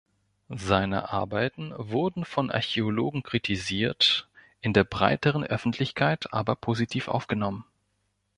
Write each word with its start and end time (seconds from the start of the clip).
Seine 0.57 1.11
Arbeiten 1.13 1.73
wurden 1.77 2.25
von 2.25 2.49
Archäologen 2.49 3.21
kritisiert, 3.21 4.27
in 4.59 4.73
der 4.73 4.83
breiteren 4.83 5.43
Öffentlichkeit 5.43 6.33
aber 6.33 6.55
positiv 6.55 7.07
aufgenommen. 7.07 7.63